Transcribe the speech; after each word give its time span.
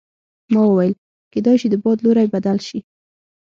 ما 0.53 0.61
وویل 0.67 0.93
کیدای 1.33 1.55
شي 1.61 1.67
د 1.71 1.75
باد 1.83 1.97
لوری 2.03 2.27
بدل 2.33 2.57
شي. 2.67 2.79